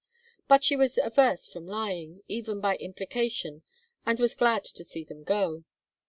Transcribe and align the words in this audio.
But 0.47 0.63
she 0.63 0.75
was 0.75 0.97
averse 0.97 1.45
from 1.45 1.67
lying, 1.67 2.23
even 2.27 2.59
by 2.59 2.75
implication, 2.77 3.61
and 4.03 4.19
was 4.19 4.33
glad 4.33 4.63
to 4.63 4.83
see 4.83 5.03
them 5.03 5.21
go. 5.21 5.63